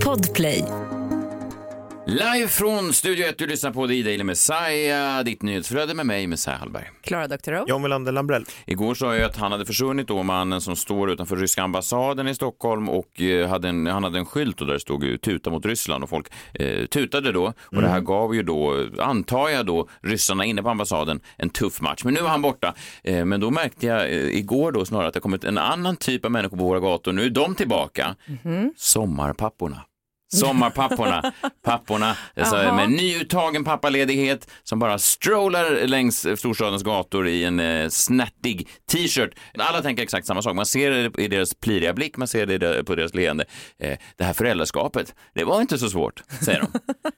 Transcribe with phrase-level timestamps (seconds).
[0.00, 0.60] Podplay.
[2.08, 6.58] Live från Studio 1, du lyssnar på The Daily Messiah, ditt nyhetsflöde med mig, Messiah
[6.58, 6.90] Hallberg.
[7.00, 7.64] Klara Doktorow.
[7.68, 8.44] John Melander Lambrell.
[8.66, 12.34] Igår sa jag att han hade försvunnit då, mannen som står utanför ryska ambassaden i
[12.34, 15.66] Stockholm och eh, hade en, han hade en skylt och där stod ju tuta mot
[15.66, 19.88] Ryssland och folk eh, tutade då och det här gav ju då, antar jag då,
[20.02, 22.04] ryssarna inne på ambassaden en tuff match.
[22.04, 22.74] Men nu var han borta.
[23.04, 26.24] Eh, men då märkte jag eh, igår då snarare att det kommit en annan typ
[26.24, 27.12] av människor på våra gator.
[27.12, 28.16] Nu är de tillbaka.
[28.76, 29.82] Sommarpapporna.
[30.34, 31.32] Sommarpapporna,
[31.64, 32.74] papporna Jaha.
[32.74, 39.30] med nyuttagen pappaledighet som bara strollar längs storstadens gator i en eh, snärtig t-shirt.
[39.58, 40.54] Alla tänker exakt samma sak.
[40.54, 43.44] Man ser det i deras pliriga blick, man ser det på deras leende.
[43.78, 46.64] Eh, det här föräldraskapet, det var inte så svårt, säger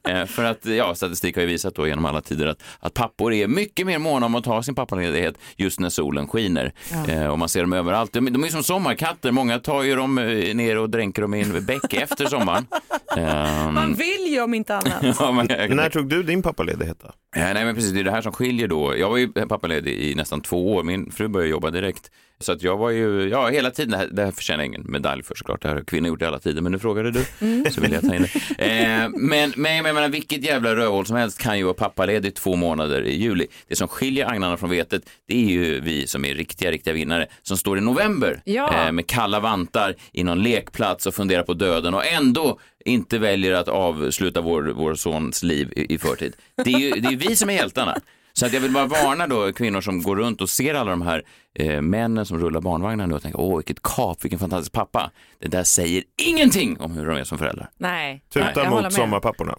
[0.05, 0.11] de.
[0.11, 3.33] eh, för att ja, statistik har ju visat då genom alla tider att, att pappor
[3.33, 6.73] är mycket mer måna om att ta sin pappaledighet just när solen skiner.
[7.09, 8.13] Eh, och man ser dem överallt.
[8.13, 11.41] De, de är som sommarkatter, många tar ju dem eh, ner och dränker dem i
[11.41, 12.67] en bäck efter sommaren.
[13.17, 15.17] Ehm, Man vill ju om inte annat.
[15.19, 17.11] ja, men, Men när tog du din pappaledighet då?
[17.37, 18.97] Ja, nej men precis, det är det här som skiljer då.
[18.97, 22.11] Jag var ju pappaledig i nästan två år, min fru började jobba direkt.
[22.41, 24.85] Så att jag var ju, ja hela tiden, det här, det här förtjänar jag ingen
[24.89, 27.25] medalj för såklart, det här har kvinnor gjort i alla tider, men nu frågade du,
[27.71, 28.27] så vill jag ta in
[28.59, 28.65] det.
[28.65, 32.57] Eh, men, men jag menar, vilket jävla rövhål som helst kan ju vara pappaledig två
[32.57, 33.47] månader i juli.
[33.69, 37.27] Det som skiljer agnarna från vetet, det är ju vi som är riktiga, riktiga vinnare,
[37.43, 38.87] som står i november Ja.
[38.87, 42.59] eh, med kalla vantar i någon lekplats och funderar på döden och ändå
[42.89, 46.37] inte väljer att avsluta vår, vår sons liv i, i förtid.
[46.65, 47.99] Det är ju det är vi som är hjältarna.
[48.33, 51.03] Så att jag vill bara varna då kvinnor som går runt och ser alla de
[51.03, 51.23] här
[51.55, 55.11] eh, männen som rullar barnvagnar nu och tänker åh vilket kap, vilken fantastisk pappa.
[55.39, 57.71] Det där säger ingenting om hur de är som föräldrar.
[57.79, 59.55] Nej, Tuta håller mot sommarpapporna.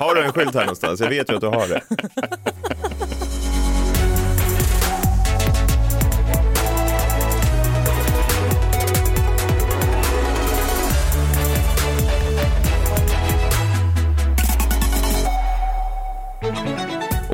[0.00, 1.00] har du en skylt här någonstans?
[1.00, 1.80] Jag vet ju att du har det.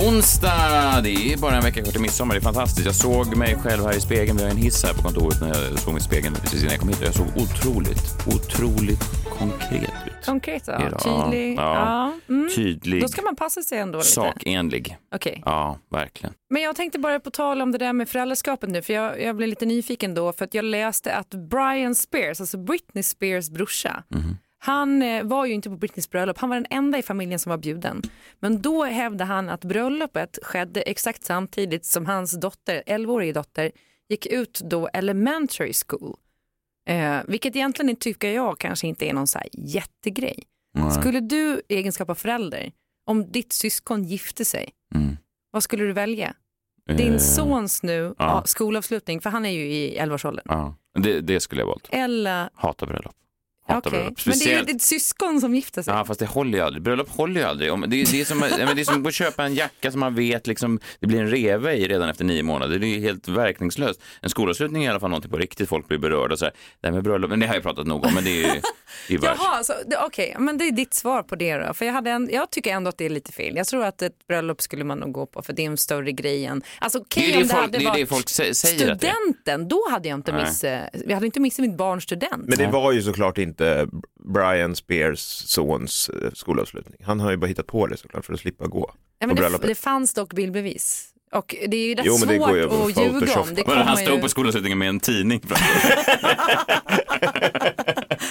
[0.08, 2.86] Onsdag, det är bara en vecka kvar till midsommar, det är fantastiskt.
[2.86, 5.48] Jag såg mig själv här i spegeln, vi har en hiss här på kontoret när
[5.48, 9.00] jag såg mig i spegeln precis innan jag kom hit jag såg otroligt, otroligt
[9.38, 10.24] konkret ut.
[10.26, 10.78] Konkret, ja.
[10.98, 11.58] Tydlig.
[11.58, 12.12] ja.
[12.28, 12.34] Ja.
[12.34, 12.48] Mm.
[12.54, 14.10] Tydlig, Då ska man passa sig ändå lite.
[14.10, 14.96] sakenlig.
[15.14, 15.42] Okej.
[15.44, 16.34] Ja, verkligen.
[16.50, 19.36] Men jag tänkte bara på tal om det där med föräldraskapet nu, för jag, jag
[19.36, 24.02] blev lite nyfiken då, för att jag läste att Brian Spears, alltså Britney Spears brorsa,
[24.64, 27.50] han eh, var ju inte på Britneys bröllop, han var den enda i familjen som
[27.50, 28.02] var bjuden.
[28.40, 33.70] Men då hävdade han att bröllopet skedde exakt samtidigt som hans dotter, 11-årige dotter,
[34.08, 36.16] gick ut då elementary school.
[36.88, 40.42] Eh, vilket egentligen tycker jag kanske inte är någon så här jättegrej.
[41.00, 42.72] Skulle du i egenskap av förälder,
[43.06, 45.16] om ditt syskon gifte sig, Mm.
[45.50, 46.34] vad skulle du välja?
[46.96, 48.42] Din Eh, sons nu, ja.
[48.46, 50.44] skolavslutning, för han är ju i 11-årsåldern.
[50.48, 51.88] Ja, det, det skulle jag valt.
[51.92, 53.14] Eller, Hata bröllop.
[53.74, 54.18] Hatar bröllop.
[54.26, 55.94] men det är ju Speciellt- ditt syskon som gifter sig.
[55.94, 56.82] Ja, fast det håller ju aldrig.
[56.82, 57.68] Bröllop håller ju aldrig.
[57.70, 60.46] Det är, det är, som, det är som att köpa en jacka som man vet
[60.46, 62.78] liksom, det blir en reve i redan efter nio månader.
[62.78, 64.00] Det är ju helt verkningslöst.
[64.20, 65.68] En skolavslutning är i alla fall någonting på riktigt.
[65.68, 66.54] Folk blir berörda så här.
[66.80, 68.60] Det här med bröllop, men det har jag pratat nog om, men det är ju
[69.08, 71.74] världs- Jaha, okej, men det är ditt svar på det då.
[71.74, 73.56] För jag, hade en, jag tycker ändå att det är lite fel.
[73.56, 76.12] Jag tror att ett bröllop skulle man nog gå på för det är en större
[76.12, 76.62] grej än...
[76.78, 79.00] Alltså okej ju om det folk, hade det är det varit folk sä- säger att
[79.00, 79.12] det är.
[79.12, 82.48] studenten, då hade jag inte missat, vi hade inte missat mitt barns student.
[82.48, 83.88] Men det var ju såklart inte
[84.34, 87.00] Brian Spears sons eh, skolavslutning.
[87.04, 89.40] Han har ju bara hittat på det såklart för att slippa gå Ja, men det,
[89.42, 89.66] bröllopet.
[89.68, 91.08] det fanns dock bildbevis.
[91.32, 93.54] Och det är ju rätt Jo, svårt går ju att ljuga om.
[93.54, 95.40] Det Men han stod ju på skolavslutningen med en tidning.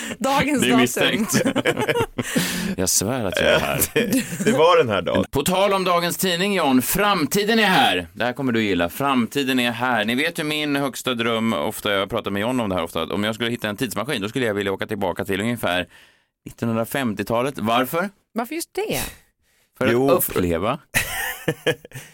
[0.19, 0.77] dagens datum.
[0.79, 1.41] misstänkt.
[2.77, 3.79] Jag svär att jag är här.
[4.45, 5.25] Det var den här dagen.
[5.31, 8.07] På tal om dagens tidning John, framtiden är här.
[8.13, 8.89] Det här kommer du gilla.
[8.89, 10.05] Framtiden är här.
[10.05, 13.03] Ni vet ju min högsta dröm, ofta jag pratar med John om det här ofta,
[13.03, 15.87] om jag skulle hitta en tidsmaskin då skulle jag vilja åka tillbaka till ungefär
[16.49, 17.53] 1950-talet.
[17.57, 18.09] Varför?
[18.33, 19.01] Varför just det?
[19.77, 20.79] För att Jo, uppleva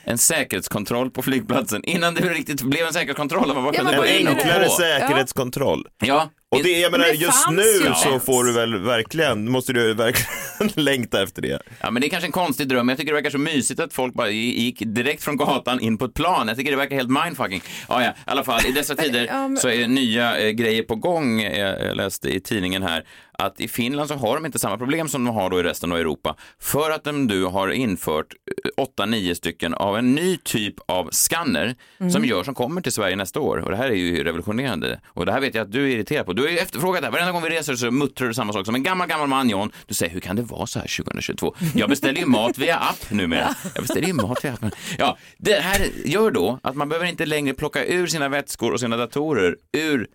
[0.04, 3.56] en säkerhetskontroll på flygplatsen innan det riktigt blev en säkerhetskontroll.
[3.56, 4.28] Bara Ja, kunde vad det?
[4.28, 5.88] Enklare säkerhetskontroll.
[6.00, 9.74] Ja, Och det, jag menar, Men det just nu så får du väl verkligen, måste
[9.74, 11.60] du verkligen längta efter det.
[11.82, 12.90] Ja, men det är kanske en konstig dröm.
[12.90, 16.06] Jag tycker det verkar så mysigt att folk bara gick direkt från gatan in på
[16.06, 16.48] ett plan.
[16.48, 17.62] Jag tycker det verkar helt mindfucking.
[17.90, 20.96] Ja, ja, i alla fall i dessa tider men- så är nya eh, grejer på
[20.96, 21.42] gång.
[21.42, 23.04] Eh, Jag läste i tidningen här
[23.38, 25.92] att i Finland så har de inte samma problem som de har då i resten
[25.92, 28.34] av Europa för att de nu har infört
[28.66, 31.76] eh, åtta, nio stycken av en ny typ av skanner
[32.12, 33.58] som gör som kommer till Sverige nästa år.
[33.58, 35.00] Och det här är ju revolutionerande.
[35.08, 36.34] Och det här vet jag att du är irriterad på.
[36.34, 37.12] Du har ju efterfrågat det här.
[37.12, 39.72] Varenda gång vi reser så muttrar du samma sak som en gammal, gammal man, John.
[39.86, 41.56] Du säger, hur kan det vara så här 2022?
[41.76, 43.56] Jag beställer ju mat via app numera.
[43.76, 44.72] Jag beställer ju mat via appen.
[44.98, 48.80] Ja, det här gör då att man behöver inte längre plocka ur sina vätskor och
[48.80, 50.08] sina datorer ur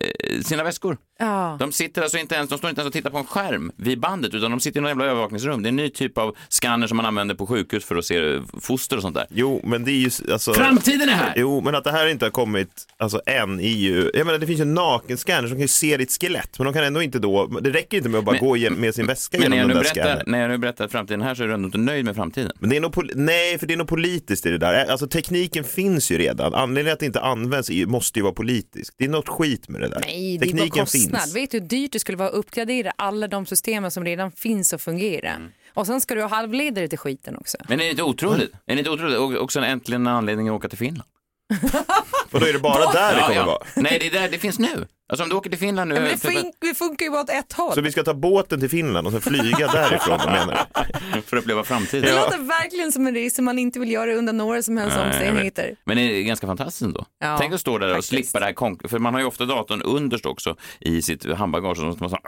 [0.00, 0.96] eh, sina väskor.
[1.20, 1.56] Ja.
[1.60, 4.00] De sitter alltså inte ens, de står inte ens och tittar på en skärm vid
[4.00, 5.62] bandet utan de sitter i något jävla övervakningsrum.
[5.62, 8.40] Det är en ny typ av scanner som man använder på sjukhus för att se
[8.60, 9.26] foster och sånt där.
[9.30, 10.52] Jo, men det är ju alltså...
[10.54, 11.32] Framtiden är här!
[11.36, 12.68] Jo, men att det här inte har kommit
[12.98, 16.12] alltså, än är ju, jag menar det finns ju nakenscanner som kan ju se ditt
[16.20, 18.70] skelett, men de kan ändå inte då, det räcker inte med att bara Men- gå
[18.70, 20.24] med sin väska genom jag, den nu där berättar, scannern.
[20.26, 22.52] när jag nu berättar framtiden här så är du ändå inte nöjd med framtiden.
[22.58, 24.86] Men det är nog, nej, för det är nog politiskt i det där.
[24.90, 26.54] Alltså tekniken finns ju redan.
[26.54, 28.94] Anledningen att det inte används är, ju- måste ju vara politisk.
[28.98, 30.00] Det är något skit med det där.
[30.06, 31.22] Nej, det är bara Tekniken kostnad.
[31.22, 31.36] finns.
[31.36, 34.72] Vet du hur dyrt det skulle vara att uppgradera alla de systemen som redan finns
[34.72, 35.36] och fungerar?
[35.36, 35.52] Mm.
[35.74, 37.56] Och sen ska du ha halvledare till skiten också.
[37.68, 38.52] Men är det inte otroligt?
[38.66, 39.18] Är det inte otroligt?
[39.18, 41.10] Och också äntligen en anledning att åka till Finland.
[42.32, 43.62] Och då är det bara där det kommer vara.
[43.76, 44.86] Nej, det är där det finns nu.
[45.10, 45.94] Alltså om du åker till Finland nu.
[45.94, 47.74] Men det, för, fun- det funkar ju bara åt ett håll.
[47.74, 50.66] Så vi ska ta båten till Finland och sen flyga därifrån, menar
[51.14, 51.22] du?
[51.22, 52.02] för att uppleva framtiden.
[52.14, 55.06] Det låter verkligen som en resa man inte vill göra under några som helst Nej,
[55.06, 55.76] omständigheter.
[55.84, 57.06] Men det är ganska fantastiskt ändå.
[57.20, 58.08] Ja, Tänk att stå där och faktiskt.
[58.08, 61.70] slippa det här konk- För man har ju ofta datorn underst också i sitt handbagage.
[61.84, 62.18] Och så man så...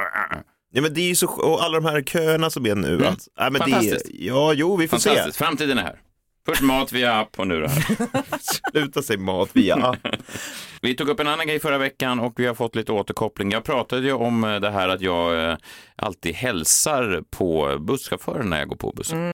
[0.72, 2.94] Ja, men det är ju så, och alla de här köerna som är nu.
[2.94, 3.06] Mm.
[3.06, 3.30] Alltså.
[3.36, 4.06] Ja, men det, Fantastiskt.
[4.12, 5.32] ja, jo, vi får se.
[5.32, 5.98] Framtiden är här.
[6.46, 7.96] Först mat via app och nu det här.
[8.70, 9.98] Sluta sig mat via app.
[10.82, 13.50] Vi tog upp en annan grej förra veckan och vi har fått lite återkoppling.
[13.50, 15.56] Jag pratade ju om eh, det här att jag eh,
[15.96, 19.32] alltid hälsar på busschauffören när jag går på bussen.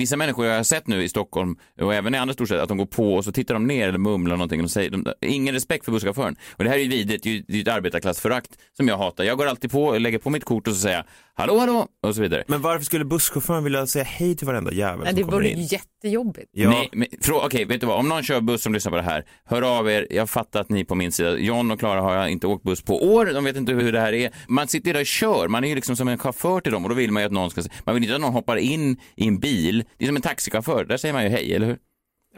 [0.00, 2.78] Vissa människor jag har sett nu i Stockholm och även i andra storstäder att de
[2.78, 5.84] går på och så tittar de ner eller mumlar någonting och säger de, ingen respekt
[5.84, 6.36] för busschauffören.
[6.56, 8.98] Och det här är ju vidrigt, det är ju det är ett arbetarklassförakt som jag
[8.98, 9.24] hatar.
[9.24, 11.04] Jag går alltid på, lägger på mitt kort och så säger jag
[11.34, 12.44] hallå hallå och så vidare.
[12.46, 15.48] Men varför skulle busschauffören vilja säga hej till varenda jävel Nej, som det kommer vore
[15.50, 15.62] in?
[15.66, 16.48] jättejobbigt.
[16.52, 16.70] Ja.
[16.70, 17.98] Nej, men frå- okej, vet du vad?
[17.98, 20.06] Om någon kör buss som lyssnar på det här, hör av er.
[20.10, 21.38] Jag fattar att ni är på min sida.
[21.38, 23.26] John och Klara har jag inte åkt buss på år.
[23.26, 24.30] De vet inte hur det här är.
[24.48, 25.48] Man sitter där och kör.
[25.48, 27.32] Man är ju liksom som en chaufför till dem och då vill man ju att
[27.32, 27.62] någon ska...
[27.84, 29.84] Man vill inte att någon hoppar in i en bil.
[29.98, 30.84] Det är som en taxichaufför.
[30.84, 31.78] Där säger man ju hej, eller hur?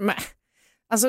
[0.01, 0.15] Men,
[0.91, 1.09] alltså,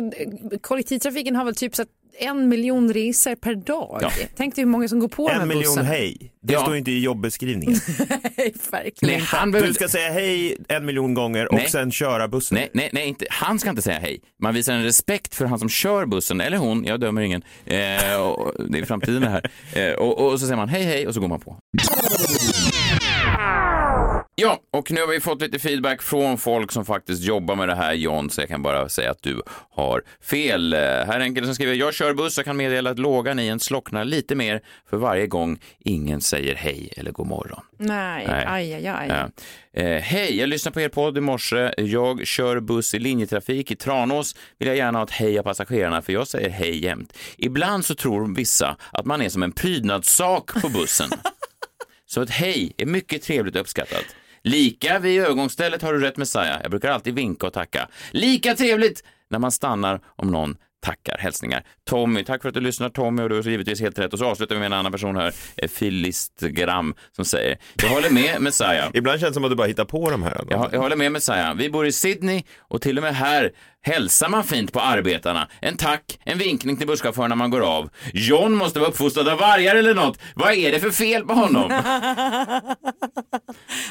[0.62, 1.86] kollektivtrafiken har väl typ så
[2.20, 4.00] en miljon resor per dag.
[4.02, 4.12] Ja.
[4.36, 6.34] Tänk dig hur många som går på de här En miljon hej.
[6.42, 6.60] Det Ja.
[6.62, 7.80] står ju inte i jobbeskrivningen.
[8.38, 9.74] Nej, verkligen Nej, han Du behöver...
[9.74, 11.70] ska säga hej en miljon gånger och Nej.
[11.70, 12.56] sen köra bussen.
[12.56, 13.26] Nej, nej, nej, inte.
[13.30, 14.22] han ska inte säga hej.
[14.42, 17.44] Man visar en respekt för han som kör bussen, eller hon, jag dömer ingen.
[17.66, 19.50] Eh, och, det är framtiden det här.
[19.76, 21.58] Eh, och, och så säger man hej, hej och så går man på.
[24.36, 27.76] Ja, och nu har vi fått lite feedback från folk som faktiskt jobbar med det
[27.76, 29.42] här, John, så jag kan bara säga att du
[29.72, 30.74] har fel.
[30.74, 33.40] Eh, Här är en kille som skriver, jag kör buss och kan meddela att lågan
[33.40, 37.60] i en slocknar lite mer för varje gång ingen säger hej eller god morgon.
[37.78, 38.46] Nej, Nej.
[38.48, 39.08] aj, aj, aj.
[39.10, 39.30] Ja.
[39.82, 41.74] Eh, Hej, jag lyssnar på er podd i morse.
[41.78, 44.36] Jag kör buss i linjetrafik i Tranås.
[44.60, 47.18] Vill jag gärna ha ett hej av passagerarna för jag säger hej jämt.
[47.38, 51.10] Ibland så tror vissa att man är som en prydnadssak på bussen.
[52.14, 54.06] så ett hej är mycket trevligt och uppskattat.
[54.44, 56.60] Lika vid övergångsstället har du rätt Messiah.
[56.62, 57.90] Jag brukar alltid vinka och tacka.
[58.12, 61.18] Lika trevligt när man stannar om någon tackar.
[61.18, 61.64] Hälsningar.
[61.90, 64.14] Tommy, tack för att du lyssnar Tommy och du har givetvis helt rätt.
[64.14, 68.10] Och så avslutar vi med en annan person här, eh, Filistgram, som säger, jag håller
[68.10, 68.90] med Messiah.
[68.94, 70.46] Ibland känns det som att du bara hittar på de här.
[70.50, 71.56] Jag, jag håller med Messiah.
[71.56, 73.52] Vi bor i Sydney och till och med här
[73.84, 75.48] hälsar man fint på arbetarna.
[75.62, 77.90] En tack, en vinkning till busschauffören när man går av.
[78.14, 80.20] John måste vara uppfostrad av vargar eller något.
[80.36, 81.68] Vad är det för fel på honom?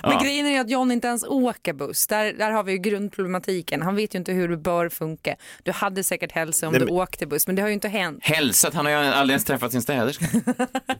[0.03, 0.21] Men Ja.
[0.23, 2.07] grejen är att John inte ens åker buss.
[2.07, 3.83] Där, där har vi ju grundproblematiken.
[3.83, 5.37] Han vet ju inte hur det bör funka.
[5.63, 7.89] Du hade säkert hälsa om Nej, du men- åkte buss, men det har ju inte
[7.89, 8.19] hänt.
[8.23, 10.25] Hälsat, han har ju aldrig ens träffat sin städerska.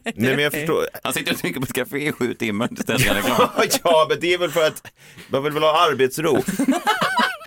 [0.03, 0.85] Nej, men jag förstår.
[1.03, 3.49] Han sitter och trycker på ett café i sju timmar tills städerskan är klar.
[3.83, 4.91] ja, men det är väl för att
[5.27, 6.43] man vill väl ha arbetsro.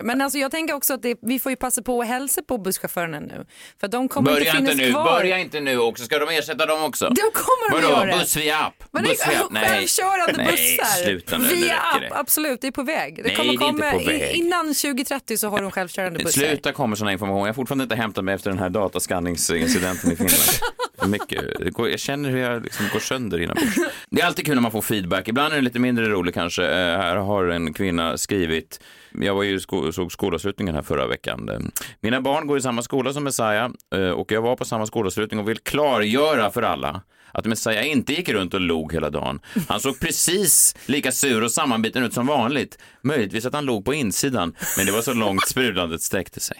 [0.03, 2.57] Men alltså jag tänker också att det, vi får ju passa på att hälsa på
[2.57, 3.45] busschaufförerna nu.
[3.79, 5.03] För de kommer inte Börja finnas inte nu, kvar.
[5.03, 6.03] börja inte nu också.
[6.03, 7.05] Ska de ersätta dem också?
[7.09, 8.17] De kommer de Vadå, göra.
[8.19, 8.83] buss via app?
[8.91, 9.33] Men buss via...
[9.35, 9.47] är
[9.87, 11.03] självkörande Nej, bussar.
[11.03, 12.07] sluta nu, Via räcker det.
[12.07, 13.15] app, absolut, det är på väg.
[13.15, 14.35] Det Nej, kommer det är inte komma på väg.
[14.35, 16.41] Innan 2030 så har de självkörande bussar.
[16.41, 17.39] Sluta kommer här information.
[17.39, 20.41] Jag har fortfarande inte hämtat mig efter den här dataskanningsincidenten i Finland.
[21.07, 21.43] Mycket.
[21.77, 23.75] Jag känner hur jag liksom går sönder inombords.
[24.09, 25.27] Det är alltid kul när man får feedback.
[25.27, 26.63] Ibland är det lite mindre roligt kanske.
[26.63, 28.79] Eh, här har en kvinna skrivit
[29.21, 31.26] jag var ju sko såg skolavslutningen här förra veckan.
[31.33, 31.59] Eh,
[32.01, 35.39] Mina barn går i samma skola som Messiah eh, och jag var på samma skolavslutning
[35.39, 39.39] och vill klargöra för alla att Messiah inte gick runt och log hela dagen.
[39.67, 42.77] Han såg precis lika sur och sammanbiten ut som vanligt.
[43.01, 46.57] Möjligtvis att han log på insidan, men det var så långt sprudlandet sträckte sig.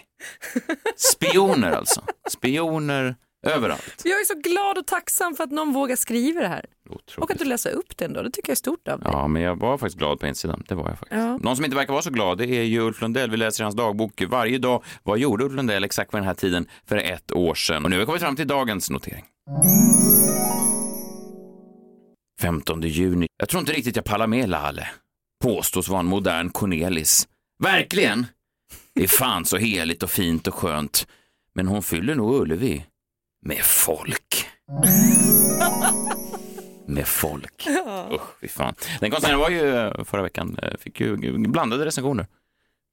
[0.96, 2.02] Spioner alltså.
[2.30, 3.16] Spioner
[3.46, 4.02] överallt.
[4.04, 6.64] Jag är så glad och tacksam för att någon vågar skriva det här.
[6.88, 7.38] Och att Otroligt.
[7.38, 9.08] du läser upp det ändå, det tycker jag är stort av dig.
[9.12, 10.64] Ja, men jag var faktiskt glad på insidan.
[10.68, 11.20] Det var jag faktiskt.
[11.20, 11.38] Ja.
[11.38, 13.30] Någon som inte verkar vara så glad, det är ju Ulf Lundell.
[13.30, 14.84] Vi läser hans dagbok varje dag.
[15.02, 17.84] Vad gjorde Ulf Lundell exakt vid den här tiden för ett år sedan?
[17.84, 19.24] Och nu har vi kommit fram till dagens notering.
[22.40, 23.26] 15 juni.
[23.36, 24.88] Jag tror inte riktigt jag pallar med Lale.
[25.42, 27.28] Påstås vara en modern Cornelis.
[27.62, 28.26] Verkligen!
[28.94, 31.06] Det är fan så heligt och fint och skönt.
[31.54, 32.84] Men hon fyller nog Ullevi.
[33.42, 34.46] Med folk.
[36.86, 37.66] med folk.
[38.12, 38.74] Usch, fy fan.
[39.00, 41.16] Den konserten var ju eh, förra veckan, eh, fick ju
[41.48, 42.26] blandade recensioner.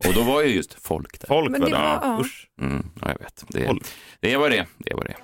[0.08, 1.28] Och då var ju just folk där.
[1.28, 2.18] Folk Men var det var- ja.
[2.22, 2.48] Usch.
[2.62, 3.44] Mm, ja, jag vet.
[3.48, 3.74] Det,
[4.20, 4.66] det var det.
[4.78, 5.16] Det var det.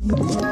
[0.00, 0.51] Ett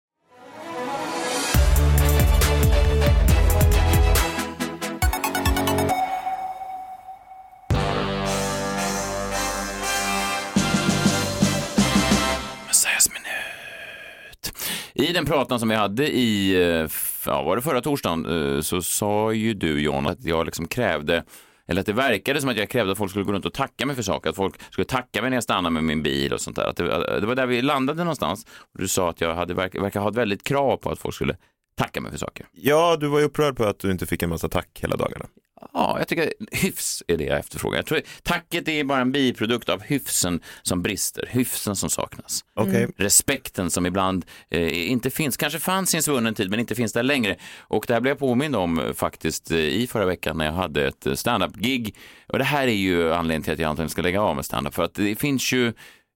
[15.11, 16.89] I den pratan som vi hade i, eh,
[17.25, 18.25] ja, var det förra torsdagen,
[18.55, 21.23] eh, så sa ju du John att jag liksom krävde
[21.67, 23.85] eller att det verkade som att jag krävde att folk skulle gå runt och tacka
[23.85, 26.41] mig för saker, att folk skulle tacka mig när jag stannade med min bil och
[26.41, 26.63] sånt där.
[26.63, 28.45] Att det, eh, det var där vi landade någonstans.
[28.73, 31.15] Och du sa att jag hade, verk, verkar ha ett väldigt krav på att folk
[31.15, 31.37] skulle
[31.75, 32.45] tacka mig för saker.
[32.51, 35.25] Ja, du var ju upprörd på att du inte fick en massa tack hela dagarna.
[35.73, 37.77] Ja, jag tycker hyfs är det jag efterfrågar.
[37.77, 42.45] Jag tror tacket är bara en biprodukt av hyfsen som brister, hyfsen som saknas.
[42.53, 42.87] Okej.
[42.97, 46.93] respekten som ibland eh, inte finns, kanske fanns i en svunnen tid men inte finns
[46.93, 47.35] där längre.
[47.59, 50.53] Och det här blev jag påmind om eh, faktiskt eh, i förra veckan när jag
[50.53, 51.95] hade ett eh, stand-up-gig.
[52.27, 54.73] Och det här är ju anledningen till att jag antagligen ska lägga av med stand-up
[54.73, 55.73] för att det finns ju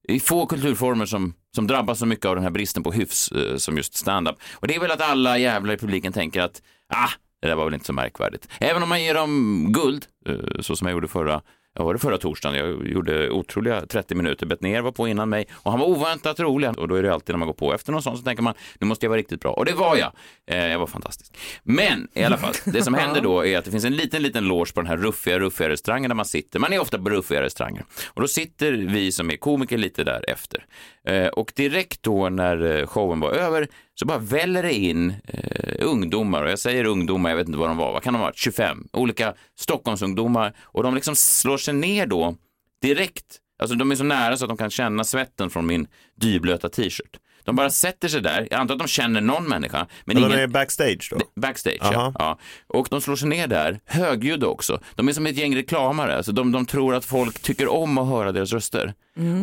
[0.08, 3.58] i få kulturformer som, som drabbas så mycket av den här bristen på hyfs eh,
[3.58, 4.36] som just stand-up.
[4.54, 7.10] Och det är väl att alla jävlar i publiken tänker att ah,
[7.46, 8.48] det där var väl inte så märkvärdigt.
[8.60, 11.42] Även om man ger dem guld, eh, så som jag gjorde förra
[11.78, 12.58] Ja, var det förra torsdagen?
[12.58, 14.46] Jag gjorde otroliga 30 minuter.
[14.46, 16.80] Bettner var på innan mig och han var oväntat rolig.
[16.80, 18.54] Och då är det alltid när man går på efter någon sån så tänker man
[18.80, 19.52] nu måste jag vara riktigt bra.
[19.52, 20.12] Och det var jag.
[20.48, 21.38] Eh, jag var fantastisk.
[21.64, 24.44] Men i alla fall, det som händer då är att det finns en liten, liten
[24.44, 26.60] loge på den här ruffiga, ruffiga restaurangen där man sitter.
[26.60, 27.86] Man är ofta på ruffiga restauranger.
[28.08, 30.66] Och då sitter vi som är komiker lite där efter.
[31.06, 35.76] Eh, och direkt då när eh, showen var över så bara väller det in eh,
[35.80, 38.26] ungdomar, och jag säger ungdomar, jag vet inte vad de var, vad kan de ha
[38.26, 40.54] varit, 25, olika Stockholmsungdomar.
[40.62, 42.36] Och de liksom slår sig ner då
[42.82, 46.70] direkt, alltså de är så nära så att de kan känna svetten från min dyblöta
[46.70, 47.20] t-shirt.
[47.46, 50.32] De bara sätter sig där, jag antar att de känner någon människa, men Men ingen...
[50.38, 51.42] de är backstage då?
[51.42, 51.96] Backstage, ja.
[51.96, 52.14] Aha.
[52.20, 52.40] ja.
[52.68, 54.80] Och de slår sig ner där, högljudda också.
[54.96, 58.08] De är som ett gäng reklamare, alltså de, de tror att folk tycker om att
[58.08, 58.94] höra deras röster.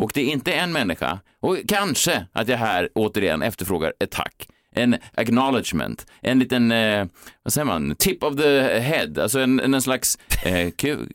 [0.02, 4.49] Och det är inte en människa, och kanske att jag här återigen efterfrågar ett tack.
[4.75, 7.06] En acknowledgement, en liten, eh,
[7.42, 10.71] vad säger man, tip of the head, alltså en, en slags eh,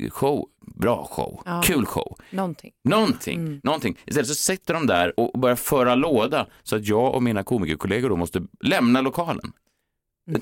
[0.10, 0.48] show,
[0.80, 1.62] bra show, Ja.
[1.66, 2.18] kul show.
[2.30, 2.72] Någonting.
[2.84, 3.98] Någonting, någonting.
[4.06, 8.10] Istället så sitter de där och börjar föra låda så att jag och mina komikerkollegor
[8.10, 9.52] då måste lämna lokalen.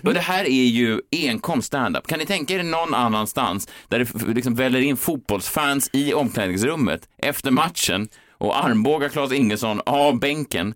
[0.04, 2.08] Och det här är ju enkom stand-up.
[2.08, 7.52] Kan ni tänka er någon annanstans där det liksom väller in fotbollsfans i omklädningsrummet efter
[7.52, 10.74] matchen och armbågar Claes Ingesson av bänken.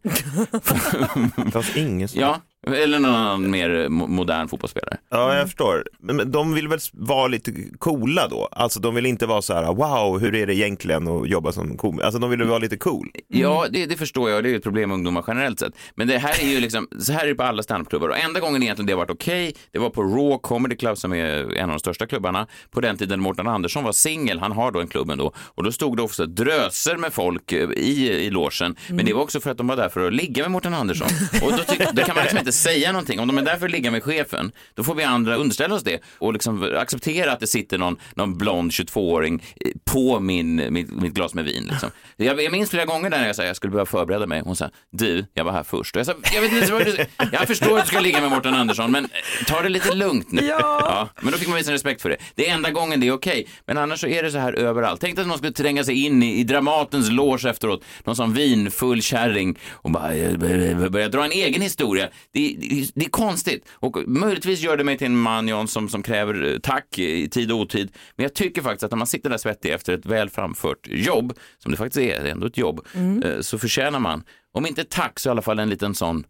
[1.52, 2.22] Fast ingen som...
[2.22, 4.98] Ja, eller någon annan mer mo- modern fotbollsspelare.
[5.10, 5.84] Ja, jag förstår.
[6.00, 8.50] Men, de vill väl vara lite coola då?
[8.52, 11.78] Alltså de vill inte vara så här, wow, hur är det egentligen att jobba som
[11.78, 12.06] komiker?
[12.06, 13.12] Alltså de vill vara lite cool.
[13.28, 15.74] Ja, det, det förstår jag det är ju ett problem med ungdomar generellt sett.
[15.96, 18.40] Men det här är ju liksom, så här är det på alla standupklubbar och enda
[18.40, 21.64] gången egentligen det har varit okej, det var på Raw Comedy Club som är en
[21.64, 22.48] av de största klubbarna.
[22.72, 25.72] På den tiden Mårten Andersson var singel, han har då en klubben då, och då
[25.72, 28.76] stod det också dröser med folk eh, i, i logen.
[28.90, 31.08] Men det var också för att de var där för att ligga med Mårten Andersson.
[31.44, 33.20] Och då, tyck, då kan man liksom inte säga någonting.
[33.20, 35.84] Om de är där för att ligga med chefen, då får vi andra underställa oss
[35.84, 39.44] det och liksom acceptera att det sitter någon, någon blond 22-åring
[39.86, 41.68] på min, mitt, mitt glas med vin.
[41.72, 41.90] Liksom.
[42.18, 44.42] Jag, jag minns flera gånger där när jag sa jag skulle behöva förbereda mig.
[44.46, 45.96] Hon sa, du, jag var här först.
[45.96, 48.30] Och jag sa, jag vet inte vad du, jag förstår att du ska ligga med
[48.30, 49.10] Mårten Andersson, men
[49.48, 50.46] ta det lite lugnt nu.
[50.46, 51.10] Ja.
[51.22, 52.18] men då fick man visa respekt för det.
[52.36, 55.02] Det är enda gången det är okej, men annars så är det så här överallt.
[55.02, 59.02] Tänk att någon skulle tränga sig in i, i Dramatens loge efteråt, någon sån vinfull
[59.02, 62.10] kärring och bara eh, börja dra en egen historia.
[62.32, 66.04] Det, det, det är konstigt och möjligtvis gör det mig till en man, som, som
[66.04, 67.92] kräver eh, tack i tid och otid.
[68.16, 71.34] Men jag tycker faktiskt att när man sitter där svettig efter ett väl framfört jobb,
[71.58, 72.86] som det faktiskt är, det är ändå ett jobb,
[73.24, 76.24] eh, så förtjänar man, om inte tack så i alla fall en liten sån,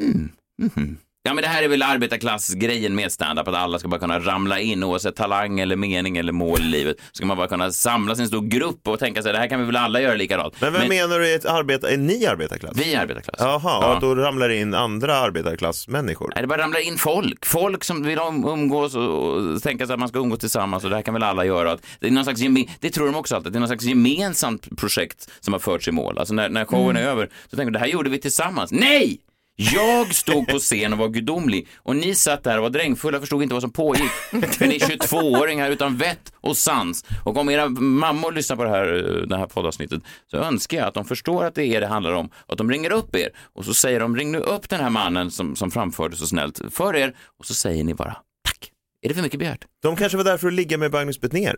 [0.00, 0.96] mm, mhm.
[1.28, 4.60] Ja men det här är väl arbetarklassgrejen med standup, att alla ska bara kunna ramla
[4.60, 6.96] in oavsett talang eller mening eller mål i livet.
[7.00, 9.48] Så ska man bara kunna samlas i en stor grupp och tänka sig det här
[9.48, 10.54] kan vi väl alla göra likadant.
[10.60, 12.72] Men vem menar du är ett arbeta, är ni arbetarklass?
[12.76, 13.36] Vi är arbetarklass.
[13.38, 13.94] Jaha, Ja.
[13.94, 16.32] och då ramlar det in andra arbetarklassmänniskor.
[16.34, 17.46] Nej, det bara ramlar in folk.
[17.46, 20.90] Folk som vill um- umgås och, och tänka sig att man ska umgås tillsammans och
[20.90, 21.72] det här kan väl alla göra.
[21.72, 23.84] Att Det, är någon slags geme- det tror de också alltid, det är någon slags
[23.84, 26.18] gemensamt projekt som har förts i mål.
[26.18, 28.72] Alltså när, när showen är över så tänker de det här gjorde vi tillsammans.
[28.72, 29.18] Nej!
[29.60, 33.22] Jag stod på scen och var gudomlig och ni satt där och var drängfulla och
[33.22, 34.10] förstod inte vad som pågick.
[34.30, 37.04] För ni är 22-åringar utan vett och sans.
[37.24, 40.86] Och om era mammor lyssnar på det här, eh, det här poddavsnittet så önskar jag
[40.88, 43.30] att de förstår att det är det handlar om och att de ringer upp er
[43.52, 46.60] och så säger de ring nu upp den här mannen som, som framförde så snällt
[46.70, 48.72] för er och så säger ni bara tack.
[49.02, 49.64] Är det för mycket begärt?
[49.82, 51.56] De kanske var där för att ligga med Magnus Betnér.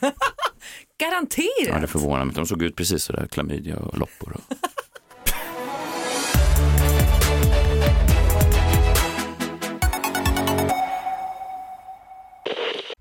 [1.00, 1.68] Garanterat.
[1.68, 2.34] Ja, det förvånar mig.
[2.34, 4.32] De såg ut precis sådär, klamydia och loppor.
[4.32, 4.56] Och...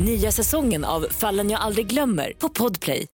[0.00, 3.06] Nya säsongen av Fallen jag aldrig glömmer på Podplay.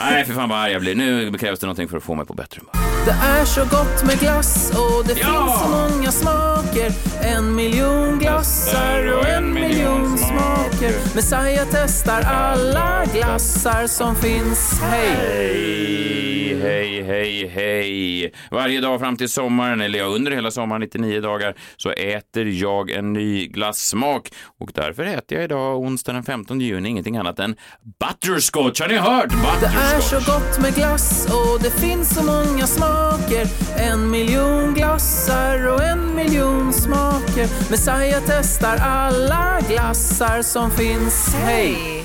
[0.00, 0.94] Nej, för fan vad arg jag blir.
[0.94, 2.88] Nu krävs det någonting för att få mig på bättre humör.
[3.04, 5.26] Det är så gott med glass och det Ja!
[5.26, 13.86] finns så många smaker En miljon glassar och en miljon smaker Messiah testar alla glassar
[13.86, 16.37] som finns Hej!
[16.62, 18.32] Hej, hej, hej, hej.
[18.50, 22.90] Varje dag fram till sommaren, eller ja, under hela sommaren, 99 dagar, så äter jag
[22.90, 24.28] en ny glassmak.
[24.60, 27.56] Och därför äter jag idag, onsdag den 15 juni, ingenting annat än
[28.00, 28.80] butterscotch.
[28.80, 29.30] Har ni hört?
[29.60, 30.26] Det är så Butterscotch.
[30.26, 33.46] gott med glass och det finns så många smaker
[33.78, 42.04] En miljon glassar och en miljon smaker Messiah testar alla glassar som finns Hej!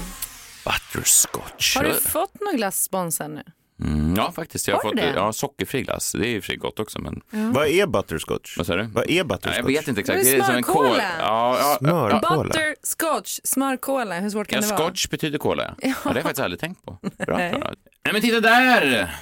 [0.66, 1.76] Butterscotch.
[1.78, 3.44] Har du fått någon glass sponsor nu?
[3.84, 4.68] Mm, ja, faktiskt.
[4.68, 5.14] Jag har Har fått det?
[5.16, 6.12] ja, sockerfri glass.
[6.12, 7.22] Det är ju för gott också, men...
[7.54, 8.58] Vad är butterscotch?
[8.58, 8.84] Vad sa du?
[8.84, 9.58] Vad är Ja, butterscotch?
[9.58, 10.24] jag vet inte exakt.
[10.24, 10.88] Det är som en kol.
[10.98, 11.78] Ja, ja, ja, ja.
[12.20, 12.44] Smörkola.
[12.44, 14.84] Butterscotch, smörkola, hur svårt kan Ja, det vara?
[14.88, 15.74] scotch betyder cola, ja.
[15.82, 15.88] ja.
[16.04, 16.98] Det har jag faktiskt aldrig tänkt på.
[17.02, 17.74] Bra, Klara.
[18.06, 19.16] Nej, men titta där!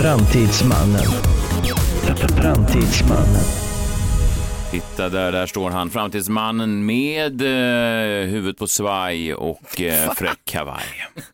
[0.00, 1.02] Framtidsmannen.
[2.42, 3.44] Framtidsmannen.
[4.70, 10.84] Titta där, där står han, framtidsmannen med eh, huvudet på svaj och eh, fräck kavaj.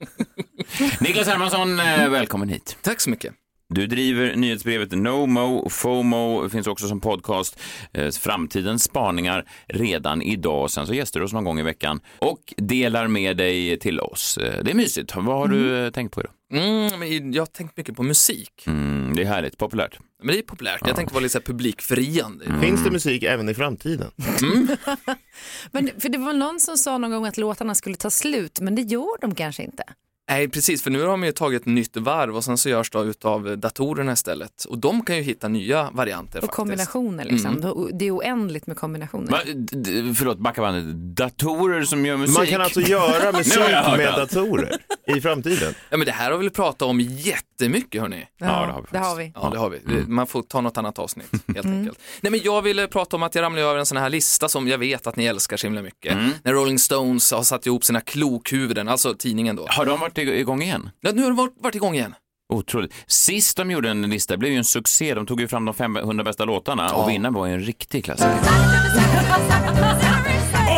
[1.00, 2.76] Niklas Hermansson, eh, välkommen hit.
[2.82, 3.34] Tack så mycket.
[3.68, 7.60] Du driver nyhetsbrevet No Mo FOMO, finns också som podcast.
[7.92, 10.70] Eh, framtidens spaningar redan idag.
[10.70, 14.38] Sen så gäster du oss någon gång i veckan och delar med dig till oss.
[14.38, 15.16] Eh, det är mysigt.
[15.16, 16.32] Vad har du eh, tänkt på idag?
[16.52, 18.64] Mm, jag har tänkt mycket på musik.
[18.66, 19.98] Mm, det är härligt, populärt.
[20.22, 20.80] Men det är populärt.
[20.86, 22.44] Jag tänkte vara lite så här publikfriande.
[22.62, 24.10] Finns det musik även i framtiden?
[25.70, 28.74] Men, för det var någon som sa någon gång att låtarna skulle ta slut, men
[28.74, 29.84] det gör de kanske inte.
[30.30, 32.98] Nej, precis, för nu har de ju tagit nytt varv och sen så görs det
[33.00, 34.64] utav datorerna istället.
[34.64, 36.56] Och de kan ju hitta nya varianter Och faktiskt.
[36.56, 37.56] kombinationer liksom.
[37.62, 37.98] Mm.
[37.98, 39.30] Det är oändligt med kombinationer.
[39.32, 40.84] Va, d- förlåt, backa bandet.
[41.16, 42.36] Datorer som gör musik.
[42.38, 43.58] Man kan alltså göra musik
[43.96, 44.76] med datorer
[45.16, 45.74] i framtiden.
[45.90, 48.26] Ja, men det här har vi pratat om jättemycket hörni.
[48.38, 49.32] Ja, det har vi det har vi.
[49.34, 49.78] Ja, det har vi.
[49.86, 50.14] Mm.
[50.14, 51.98] Man får ta något annat avsnitt helt enkelt.
[52.20, 54.68] Nej, men jag ville prata om att jag ramlade över en sån här lista som
[54.68, 56.12] jag vet att ni älskar så himla mycket.
[56.12, 56.30] Mm.
[56.42, 59.66] När Rolling Stones har satt ihop sina klokhuvuden, alltså tidningen då.
[59.70, 60.90] Har de varit ig- igång igen?
[61.00, 62.14] Ja, nu har det varit, varit igång igen.
[62.52, 62.92] Otroligt.
[63.06, 65.14] Sist de gjorde en lista blev ju en succé.
[65.14, 68.34] De tog ju fram de 500 bästa låtarna och vinnaren var ju en riktig klassiker.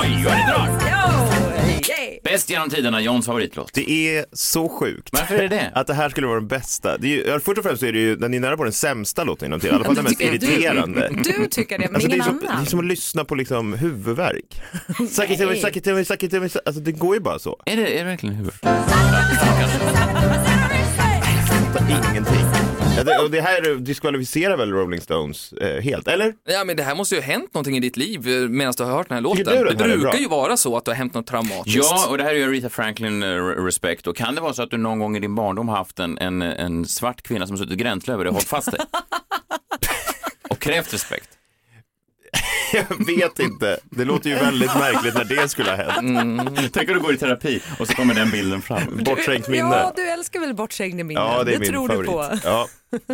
[0.03, 1.46] Oj, vad det drar!
[2.25, 3.71] Bäst genom tiderna, Johns favoritlåt.
[3.75, 5.09] Det är så sjukt.
[5.13, 5.71] Varför är det det?
[5.75, 6.99] Att det här skulle vara den bästa.
[6.99, 8.73] Det är ju, först och främst så är det ju, den är nära på den
[8.73, 11.11] sämsta låten inom tiden, i alla fall den mest Tycker du- irriterande.
[11.25, 12.67] Du tycker det, men Alltså, det, är ingen som, det är annan.
[12.67, 14.63] som att lyssna på liksom huvudvärk.
[15.11, 17.63] Sakitumi, sakitumi, sakitumi, alltså det går ju bara så.
[17.67, 18.61] Är det, är det verkligen huvudet?
[22.11, 22.76] Ingenting.
[23.05, 26.35] Det, och det här diskvalificerar väl Rolling Stones eh, helt, eller?
[26.49, 28.85] Ja, men det här måste ju ha hänt någonting i ditt liv eh, medan du
[28.85, 29.45] har hört den här låten.
[29.45, 31.79] Du den det är brukar ju vara så att det har hänt något traumatiskt.
[31.91, 34.07] Ja, och det här är ju Aretha Franklin eh, respect.
[34.07, 36.43] Och kan det vara så att du någon gång i din barndom haft en, en,
[36.43, 38.81] en svart kvinna som suttit gränsle över dig och hållit fast dig?
[40.51, 41.29] och krävt respekt?
[42.73, 43.79] Jag vet inte.
[43.91, 45.99] Det låter ju väldigt märkligt när det skulle ha hänt.
[45.99, 46.49] Mm.
[46.73, 48.83] Tänk om du går i terapi och så kommer den bilden fram.
[49.05, 49.77] Bortträngt minne.
[49.77, 51.23] Ja, du älskar väl bortträngda minnen?
[51.23, 52.11] Ja, det är min tror favorit.
[52.11, 52.49] du på.
[52.49, 52.69] Ja.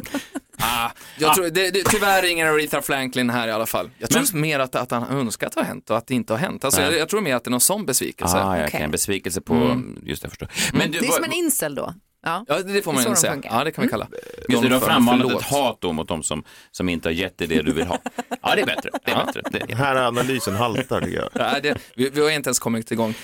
[0.64, 3.90] Ah, jag tror, det, det, tyvärr ingen Aretha Franklin här i alla fall.
[3.98, 6.32] Jag tror mer att, att han önskar att det har hänt och att det inte
[6.32, 6.64] har hänt.
[6.64, 8.36] Alltså, jag, jag tror mer att det är någon sån besvikelse.
[8.36, 8.80] Ah, okay.
[8.80, 9.98] En besvikelse på, Mm.
[10.02, 10.78] just det, jag förstår.
[10.78, 11.94] Men du, Det är som en incel då.
[12.22, 12.44] Ja.
[12.48, 13.32] Ja, det får man de säga.
[13.32, 13.50] funkar.
[13.58, 14.08] Ja, det kan vi kalla.
[14.48, 17.38] Just det, du har frammanat ett hat då mot de som, som inte har gett
[17.38, 17.98] dig det du vill ha.
[18.42, 18.90] Ja, det är bättre.
[19.04, 19.42] Det är bättre.
[19.50, 21.28] Det är Den här analysen haltar tycker jag.
[21.34, 23.14] Nej, det, vi, vi har inte ens kommit igång.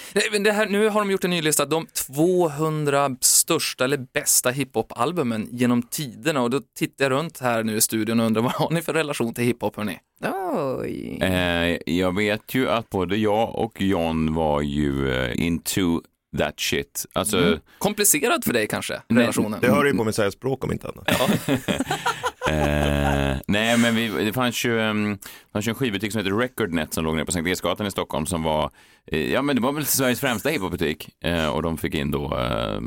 [0.44, 5.48] Det här, nu har de gjort en ny lista, de 200 största eller bästa hiphop-albumen
[5.50, 8.70] genom tiderna och då tittar jag runt här nu i studion och undrar vad har
[8.70, 9.98] ni för relation till hiphop hörni?
[10.80, 11.18] Oj.
[11.22, 16.00] Eh, jag vet ju att både jag och John var ju eh, into
[16.38, 17.06] that shit.
[17.12, 17.58] Alltså, Mm.
[17.78, 19.60] Komplicerad för dig kanske, Nej, relationen?
[19.60, 21.08] Det hör ju på mig säga språk om inte annat.
[22.48, 25.18] eh, nej, men vi, det fanns ju, um,
[25.52, 28.26] fanns ju en skivbutik som heter Recordnet som låg nere på Sankt Eriksgatan i Stockholm
[28.26, 28.70] som var,
[29.06, 32.38] eh, ja men det var väl Sveriges främsta hiphopbutik eh, och de fick in då
[32.38, 32.80] eh,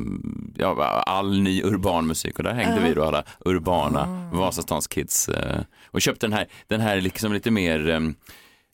[0.56, 5.62] ja, all ny urban musik och där hängde vi då alla urbana Vasastans kids eh,
[5.86, 8.16] och köpte den här, den här liksom lite mer um,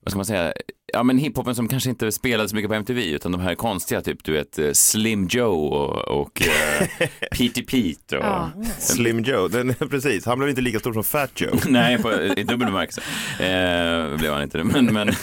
[0.04, 0.54] vad ska man säga,
[0.94, 4.02] ja men hiphopen som kanske inte spelades så mycket på MTV utan de här konstiga
[4.02, 6.42] typ du vet eh, Slim Joe och, och
[7.32, 8.52] Petey Pete och Ja.
[8.80, 10.26] Slim Joe, den, precis.
[10.26, 11.60] Han blev inte lika stor som Fat Joe.
[11.70, 13.02] Nej, på, i dubbel bemärkelse
[13.40, 14.64] eh, blev han inte det.
[14.64, 15.14] Men, men,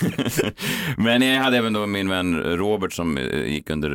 [0.97, 3.91] men jag hade även då min vän Robert som eh, gick under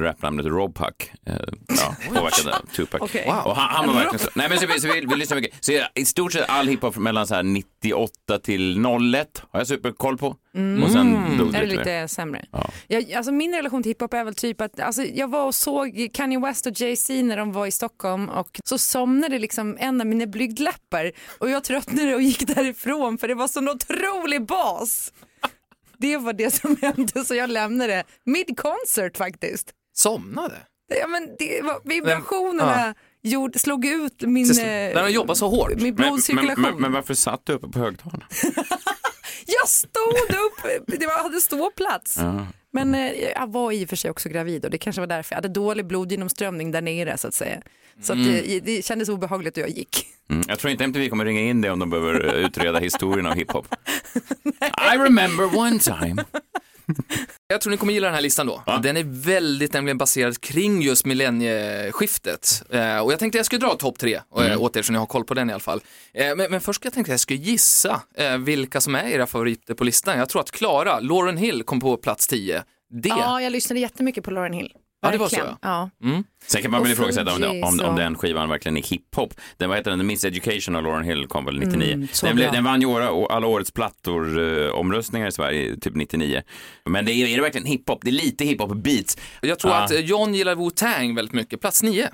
[0.00, 1.12] rapnamnet Rob Puck.
[1.26, 1.34] Eh,
[1.68, 3.00] ja, påverkade Tupac.
[3.00, 3.24] Okej.
[3.44, 4.30] Och han, han var verkligen så.
[4.34, 5.64] Nej, men så, vi, så vi, vi lyssnar mycket.
[5.64, 10.18] Så i stort sett all hiphop mellan så här 98 till 01 har jag superkoll
[10.18, 10.36] på.
[10.84, 12.02] Och sen dog Är det lite mer.
[12.02, 12.44] lite sämre?
[12.52, 12.70] Ja.
[12.86, 16.08] Jag, alltså min relation till hiphop är väl typ att alltså, jag var och såg
[16.12, 20.06] Kanye West och Jay-Z när de var i Stockholm och så somnade liksom en av
[20.06, 25.12] mina blygdläppar och jag tröttnade och gick därifrån för det var sån otrolig bas.
[25.98, 29.70] Det var det som hände så jag lämnade mid-concert faktiskt.
[29.96, 30.56] Somnade?
[31.00, 35.68] Ja, men det var, vibrationerna gjorde, slog ut min, eh, När de jobbar så hårt.
[35.68, 36.62] min Men, men, blodcirkulation.
[36.62, 38.24] men, men varför satt du uppe på högtalarna?
[39.60, 42.16] Jag stod upp, det var, hade ståplats.
[42.18, 42.46] Ja.
[42.72, 45.32] Men eh, jag var i och för sig också gravid och det kanske var därför.
[45.32, 47.62] Jag hade dålig blodgenomströmning där nere så att säga.
[48.02, 50.06] Så att det, det kändes obehagligt och jag gick.
[50.30, 53.26] Mm, jag tror inte MTV kommer ringa in det om de behöver eh, utreda historien
[53.26, 53.66] av hiphop.
[54.94, 56.24] I remember one time.
[57.48, 58.62] Jag tror ni kommer gilla den här listan då.
[58.66, 58.78] Ja.
[58.82, 62.62] Den är väldigt nämligen baserad kring just millennieskiftet.
[62.70, 65.06] Eh, och jag tänkte jag skulle dra topp tre eh, åt er så ni har
[65.06, 65.80] koll på den i alla fall.
[66.14, 69.26] Eh, men, men först ska jag tänkte jag skulle gissa eh, vilka som är era
[69.26, 70.18] favoriter på listan.
[70.18, 72.62] Jag tror att Klara, Lauren Hill kom på plats 10.
[72.90, 73.08] Det.
[73.08, 74.72] Ja, jag lyssnade jättemycket på Lauren Hill.
[75.00, 75.90] Ja, det var så, ja.
[76.46, 79.34] Sen kan man väl ifrågasätta om, om, om den skivan verkligen är hiphop.
[79.56, 81.92] Den, vad heter den, The Miseducation av Lauren Hill kom väl 99.
[81.92, 82.88] Mm, den, blev, den vann ju
[83.30, 86.42] alla årets plattor-omröstningar i Sverige, typ 99.
[86.84, 87.98] Men det är, är det verkligen hiphop?
[88.02, 89.18] Det är lite hiphop-beats.
[89.42, 89.78] Jag tror Ja.
[89.84, 91.60] att eh, John gillar Wu-Tang väldigt mycket.
[91.60, 92.08] Plats 9.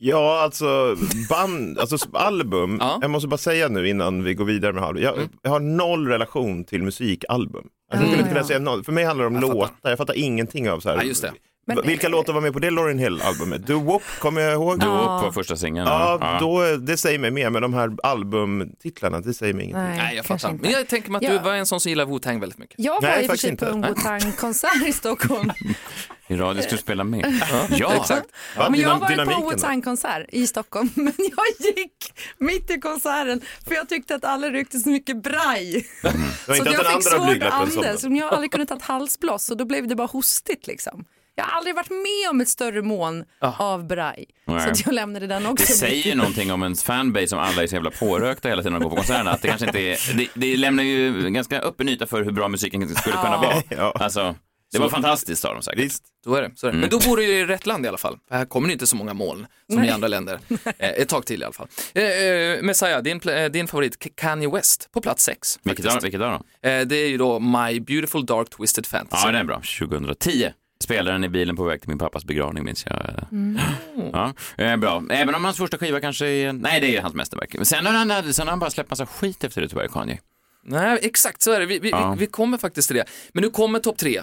[0.00, 0.96] Ja, alltså
[1.30, 2.76] band, alltså album.
[2.80, 2.88] Ja.
[2.90, 3.02] Mm.
[3.02, 5.02] Jag måste bara säga nu innan vi går vidare med album.
[5.02, 7.66] Jag, jag har noll relation till musikalbum.
[7.92, 8.84] Alltså, jag skulle inte kunna säga noll.
[8.84, 9.54] För mig handlar det om Jag fattar.
[9.54, 9.90] låtar.
[9.90, 10.96] Jag fattar ingenting av så här.
[10.96, 11.30] Ja,
[11.76, 13.66] Va- Vilka låtar var med på det Lauryn Hill-albumet?
[13.66, 14.78] Do Wop kommer jag ihåg.
[14.80, 15.86] Då på första singeln.
[15.86, 19.82] Ja, då, det säger mig mer, men de här albumtitlarna, det säger mig ingenting.
[19.88, 20.50] Nej, Nej, jag fattar.
[20.50, 20.62] inte.
[20.62, 21.32] Men jag tänker mig att Ja.
[21.32, 22.74] du var en sån som gillar Wu-Tang väldigt mycket.
[22.78, 25.52] Jag var Nej, i och för sig på en Wu-Tang-konsert i Stockholm.
[26.30, 27.40] I radio ska du spela med.
[27.70, 28.26] Ja, Exakt.
[28.56, 29.28] Ja, men jag var på en.
[29.28, 34.78] Wu-Tang-konsert i Stockholm, men jag gick mitt i konserten för jag tyckte att alla ryckte
[34.78, 35.86] så mycket braj.
[36.02, 36.10] Var
[36.54, 39.64] Så jag fick svårt andas, som jag har aldrig kunnat ta ett halsbloss och då
[39.64, 41.04] blev det bara hostigt liksom.
[41.38, 43.24] Jag har aldrig varit med om ett större mån
[43.58, 44.24] av braj.
[44.46, 44.60] Nej.
[44.60, 45.66] Så att jag lämnade den också.
[45.66, 48.80] Det säger någonting om ens fanbase om alla är så jävla pårökta hela tiden när
[48.80, 49.30] de går på konserterna.
[49.30, 52.48] Att det kanske inte är, det, det lämnar ju ganska öppen yta för hur bra
[52.48, 53.62] musiken skulle kunna vara.
[53.68, 53.92] Ja.
[54.00, 54.34] Alltså,
[54.72, 55.80] det var fantastiskt sa de säkert.
[55.80, 56.04] Visst.
[56.24, 56.50] Så är det.
[56.54, 56.78] Så är det.
[56.78, 58.16] Men då bor du ju i rätt land i alla fall.
[58.30, 60.38] Här kommer det inte så många moln som i andra länder.
[60.78, 61.68] Eh, ett tag till i alla fall.
[61.94, 65.58] Eh, eh, Messiah, din, eh, din favorit Kanye West på plats sex.
[65.62, 66.68] Vilket år då?
[66.68, 69.26] Eh, det är ju då My Beautiful Dark Twisted Fantasy.
[69.26, 69.62] Ja, den är bra.
[69.78, 70.52] 2010.
[70.84, 73.26] Spelade den i bilen på väg till min pappas begravning minns jag.
[74.12, 74.32] Ja,
[74.64, 75.02] eh, bra.
[75.10, 77.54] Även om hans första skiva kanske är, nej det är hans mästerverk.
[77.56, 80.18] Men Sen har han, sen har han bara släppt massa skit efter det tyvärr, Kanye.
[80.62, 81.66] Nej, exakt så är det.
[81.66, 82.10] Vi, vi, Ja.
[82.10, 83.04] vi, vi kommer faktiskt till det.
[83.32, 84.22] Men nu kommer topp tre.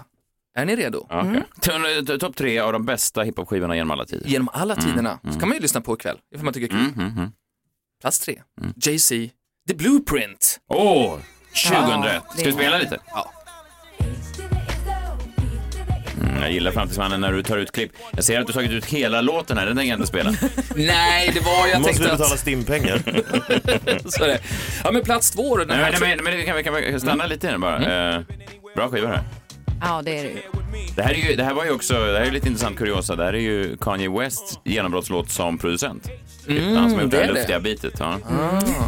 [0.58, 1.08] Är ni redo?
[1.62, 1.72] T-
[2.08, 4.28] t- Topp tre av de bästa hiphop-skivorna genom alla tider.
[4.28, 6.80] Genom alla tiderna så kan man ju lyssna på ikväll, ifall man tycker kul.
[6.80, 7.32] Mm, mm, mm.
[8.02, 8.41] Plats tre,
[8.76, 9.15] Jay-Z,
[9.68, 10.60] The Blueprint.
[10.68, 11.18] Åh,
[11.70, 12.24] 2001.
[12.28, 13.00] Ja, Ska vi spela lite?
[13.08, 13.32] Ja.
[16.45, 17.91] Jag gillar Framtidsmannen när du tar ut klipp.
[18.12, 20.29] Jag ser att du tagit ut hela låten här, den tänker jag inte spela.
[20.75, 22.97] Nej, det var, jag Måste tänkte du betala stimpengar?
[24.10, 24.39] Så är det.
[24.84, 25.63] Ja, men plats två då.
[25.65, 27.62] Den Nej, här, men, men, men vi kan, vi kan, vi stanna lite i den
[27.62, 28.15] bara.
[28.15, 28.21] Eh,
[28.75, 29.23] bra skiva det här.
[29.81, 30.39] Ja, det är det ju.
[30.95, 33.15] Det här, är ju, det här var ju också, det här är lite intressant kuriosa,
[33.15, 36.10] det här är ju Kanye Wests genombrottslåt som producent.
[36.47, 37.93] Mm, han som gjort det här luftiga bitet.
[37.99, 38.19] Ja.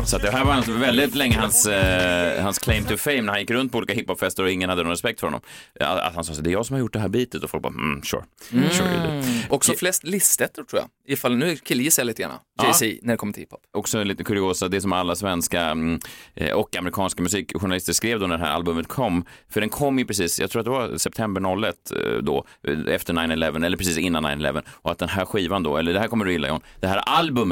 [0.06, 3.34] Så att det här var alltså väldigt länge hans, eh, hans claim to fame när
[3.34, 5.42] han gick runt på olika hiphopfester och ingen hade någon respekt för honom.
[5.80, 7.50] Att att han sa så det är jag som har gjort det här bitet och
[7.50, 8.24] folk bara mm, sure.
[8.50, 9.28] sure you do.
[9.50, 11.14] Också flest listettor tror jag.
[11.14, 12.32] Ifall, nu killgissar jag lite grann.
[12.64, 13.62] Jay-Z när det kommer till hiphop.
[13.74, 16.00] Också lite kuriosa, det som alla svenska mm,
[16.36, 19.26] eh, och amerikanska musikjournalister skrev då när det här albumet kom.
[19.50, 22.94] För den kom ju precis, jag tror att det var september 01 eh, då, eh,
[22.94, 24.62] efter 9-11, eller precis innan 9-11.
[24.72, 26.98] Och att den här skivan då, eller det här kommer du gilla John, det här
[26.98, 27.47] albumet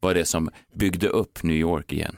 [0.00, 2.16] var det som byggde upp New York igen.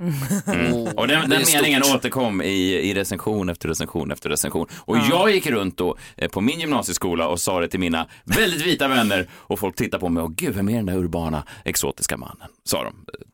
[0.00, 0.86] Mm.
[0.96, 1.54] Och den, den är stort.
[1.54, 4.66] meningen återkom i, i recension efter recension efter recension.
[4.74, 8.66] Och jag gick runt då eh, på min gymnasieskola och sa det till mina väldigt
[8.66, 12.16] vita vänner och folk tittade på mig och gud, vem är den där urbana exotiska
[12.16, 12.48] mannen?
[12.64, 12.92] Sa de, eh,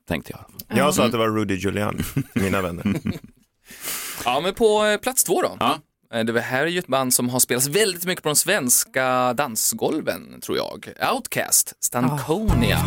[0.09, 0.79] tänkte jag.
[0.79, 2.03] Jag sa att det var Rudy Giuliani,
[2.35, 2.85] mina vänner.
[4.25, 5.57] Ja, men på eh, plats två då.
[5.61, 5.79] Ja.
[6.15, 9.33] Eh, Det här är ju ett band som har spelats väldigt mycket på de svenska
[9.35, 10.89] dansgolven, tror jag.
[11.15, 12.79] Outcast, Stankonia.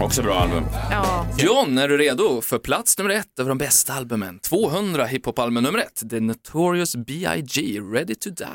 [0.00, 0.64] Också bra album.
[0.90, 1.26] Ja.
[1.38, 4.38] John, är du redo för plats nummer ett över de bästa albumen?
[4.38, 7.80] 200 hiphop-album nummer ett, The Notorious B.I.G.
[7.92, 8.46] Ready to Die.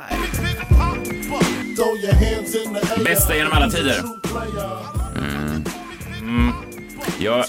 [3.03, 4.03] Bästa genom alla tider.
[5.17, 5.63] Mm.
[6.21, 6.51] Mm.
[7.19, 7.45] Jag,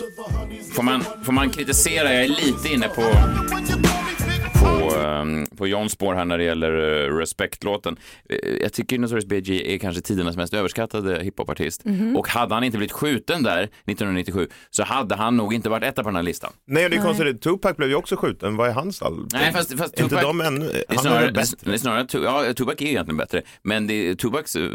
[0.73, 3.03] får, man, får man kritisera, jag är lite inne på,
[4.59, 4.86] på,
[5.57, 7.97] på Johns spår här när det gäller uh, Respect-låten.
[8.29, 9.75] Eh, jag tycker Notorious B.I.G.
[9.75, 11.83] är kanske tidernas mest överskattade hiphopartist.
[12.17, 16.03] Och hade han inte blivit skjuten där 1997 så hade han nog inte varit etta
[16.03, 16.53] på den här listan.
[16.67, 17.43] Nej, det är konstigt.
[17.43, 18.57] Tupac blev ju också skjuten.
[18.57, 19.29] Vad är hans album?
[19.33, 20.71] Nej, fast, fast Är inte Tupac- de ännu...
[20.71, 21.57] Är Han är snarare, väl bättre?
[21.61, 24.71] det är snarare ja, Tupac är ju egentligen bättre, men det, Tupacs eh,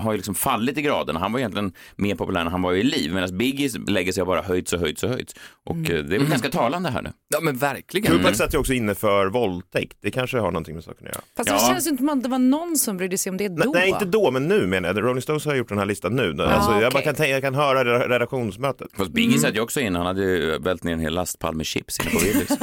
[0.00, 1.16] har ju liksom fallit i graden.
[1.16, 4.42] Han var egentligen mer populär när han var i liv, medan Biggies lägger sig bara
[4.42, 5.34] höjts och höjts och höjts.
[5.66, 7.10] Och eh, det är väl ganska talande här nu.
[7.28, 8.12] Ja, men verkligen.
[8.12, 9.26] Tupac satt ju också inne för
[9.74, 9.96] våldtäkt.
[10.00, 11.24] Det kanske har någonting med saken att göra.
[11.36, 11.54] Fast Ja.
[11.54, 13.70] det känns ju inte som att det var någon som brydde sig om det då.
[13.74, 15.02] nej, inte då, men nu menar jag.
[15.04, 16.42] Rolling Stones har gjort den här listan nu.
[16.42, 17.02] Alltså, jag, bara okej.
[17.04, 18.88] kan, tänka- jag kan höra re- redaktionsmötet.
[18.96, 21.66] Fast Biggie satt ju också in, han hade ju vält ner en hel lastpall med
[21.66, 22.48] chips inne på Willys.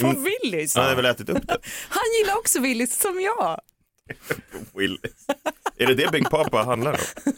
[0.00, 0.74] På Willys.
[0.76, 1.56] Han hade väl ätit upp det.
[1.88, 3.60] Han gillar också Willys som jag.
[4.74, 5.26] Willys.
[5.78, 7.32] Är det det Big Papa handlar om?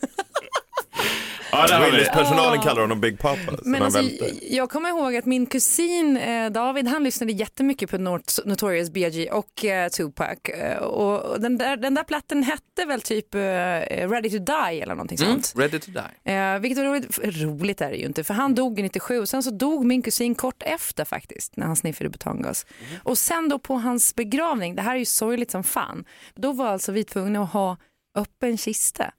[1.53, 1.91] Ja, har vi.
[1.91, 3.39] Willys-personalen kallar honom Big Papa.
[3.63, 4.03] Men alltså,
[4.51, 9.31] jag kommer ihåg att min kusin eh, David, han lyssnade jättemycket på Not- Notorious B.I.G.
[9.31, 10.39] och eh, Tupac.
[10.45, 14.81] Eh, och och den, där, den där platten hette väl typ eh, Ready to Die
[14.83, 15.53] eller någonting Mm, sånt.
[15.63, 16.33] ready to die.
[16.33, 19.43] Eh, vilket var roligt, roligt är det ju inte för han dog 97 och sen
[19.43, 22.67] så dog min kusin kort efter faktiskt när han sniffade butangas.
[23.03, 26.67] Och sen då på hans begravning, det här är ju sorgligt som fan, då var
[26.67, 27.77] alltså vi tvungna att ha
[28.15, 29.11] öppen kista.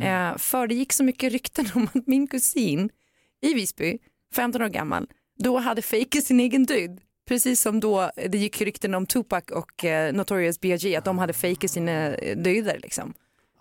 [0.00, 2.90] Eh, för det gick så mycket rykten om att min kusin
[3.40, 3.98] i Visby,
[4.34, 5.06] 15 år gammal,
[5.38, 7.00] då hade fejkat sin egen död.
[7.28, 10.96] Precis som då det gick rykten om Tupac och eh, Notorious B.I.G.
[10.96, 13.14] att de hade fejkat sina eh, döder liksom.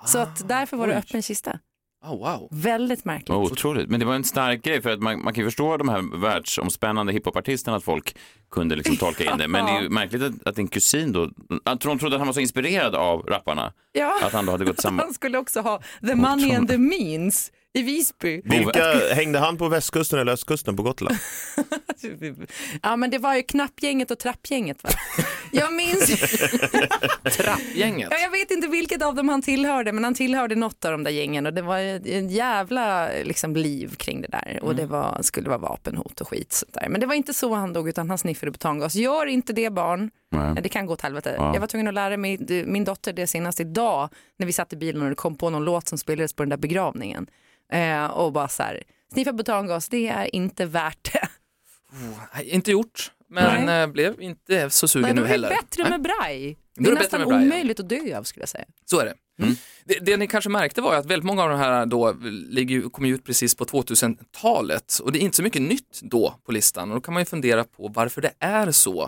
[0.06, 1.60] Så att därför var det öppen kista.
[2.08, 2.48] Oh, wow.
[2.52, 3.30] Väldigt märkligt.
[3.30, 5.78] Oh, otroligt, men det var en stark grej för att man, man kan ju förstå
[5.78, 8.16] de här världsomspännande hiphopartisterna att folk
[8.52, 9.48] kunde liksom tolka in det.
[9.48, 11.30] Men det är ju märkligt att, att din kusin då,
[11.66, 14.20] att de trodde att han var så inspirerad av rapparna, Ja.
[14.24, 15.04] att han då hade gått samma...
[15.04, 18.42] Han skulle också ha the money and the means i Visby.
[18.46, 21.18] Vilka, hängde han på västkusten eller östkusten på Gotland?
[22.82, 24.90] Ja men det var ju knappgänget och trappgänget va?
[25.52, 26.06] Jag minns,
[27.38, 28.08] Trappgänget.
[28.12, 31.04] ja, jag vet inte vilket av dem han tillhörde men han tillhörde något av de
[31.04, 35.22] där gängen och det var en jävla liksom, liv kring det där och det var,
[35.22, 36.90] skulle vara vapenhot och skit sånt där.
[36.90, 38.96] Men det var inte så han dog utan han sniffade butangas.
[38.96, 40.56] Gör inte det barn, Nej.
[40.64, 41.36] det kan gå åt helvete.
[41.38, 41.54] Ja.
[41.54, 44.76] Jag var tvungen att lära mig, min dotter det senast idag när vi satt i
[44.76, 47.28] bilen och det kom på någon låt som spelades på den där begravningen.
[47.72, 51.28] Eh, och bara så här, sniffa butangas det är inte värt det.
[52.34, 55.50] Nej, inte gjort, men eh, blev inte så sugen Nej, nu är det heller.
[55.50, 56.58] bättre Nej, med braj.
[56.76, 57.46] Det är är det bättre nästan ja.
[57.46, 58.66] omöjligt att dö av skulle jag säga.
[58.86, 59.16] Så är det.
[59.86, 60.00] det.
[60.00, 62.16] Det ni kanske märkte var att väldigt många av de här då
[62.50, 66.52] ligger, kom ut precis på 2000-talet och det är inte så mycket nytt då på
[66.52, 69.02] listan och då kan man ju fundera på varför det är så.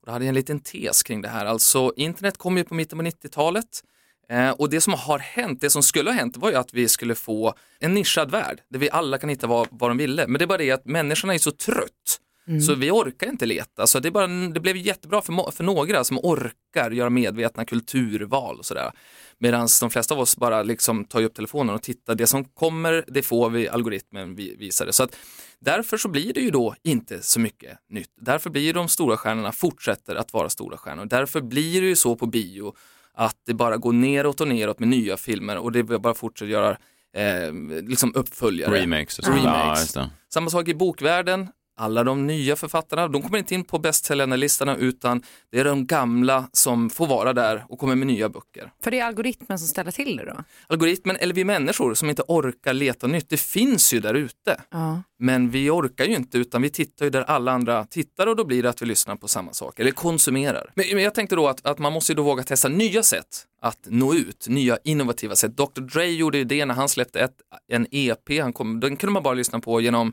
[0.00, 1.46] Och då hade jag en liten tes kring det här.
[1.46, 3.82] Alltså internet kom ju på mitten på 90-talet
[4.30, 6.88] eh, och det som har hänt, det som skulle ha hänt var ju att vi
[6.88, 10.26] skulle få en nischad värld där vi alla kan hitta vad, vad de ville.
[10.26, 12.20] Men det är bara det att människorna är så trött
[12.66, 13.86] Så vi orkar inte leta.
[13.86, 18.66] Så det, bara, det blev jättebra för, för några som orkar göra medvetna kulturval och
[18.66, 18.90] sådär.
[19.38, 22.14] Medan de flesta av oss bara liksom tar upp telefonen och tittar.
[22.14, 24.92] Det som kommer, det får vi, algoritmen vi- visar det.
[24.92, 25.16] Så att
[25.60, 28.10] därför så blir det ju då inte så mycket nytt.
[28.20, 31.04] Därför blir de stora stjärnorna fortsätter att vara stora stjärnor.
[31.04, 32.74] Därför blir det ju så på bio
[33.16, 36.70] att det bara går neråt och neråt med nya filmer och det bara fortsätter göra
[37.16, 37.52] eh,
[37.88, 38.80] liksom uppföljare.
[38.82, 39.32] Remakes så.
[39.44, 40.10] Ja.
[40.32, 41.48] Samma sak i bokvärlden.
[41.78, 46.48] Alla de nya författarna, de kommer inte in på bästsäljarlistorna utan det är de gamla
[46.52, 48.72] som får vara där och kommer med nya böcker.
[48.84, 50.44] För det är algoritmen som ställer till det då?
[50.66, 54.60] Algoritmen eller vi människor som inte orkar leta nytt, det finns ju där ute.
[54.70, 55.02] Ja.
[55.18, 58.44] Men vi orkar ju inte utan vi tittar ju där alla andra tittar och då
[58.44, 60.70] blir det att vi lyssnar på samma sak eller konsumerar.
[60.74, 63.46] Men, men jag tänkte då att, att man måste ju då våga testa nya sätt
[63.60, 65.56] att nå ut, nya innovativa sätt.
[65.56, 67.34] Dr Dre gjorde ju det när han släppte ett,
[67.68, 70.12] en EP, han kom, den kunde man bara lyssna på genom,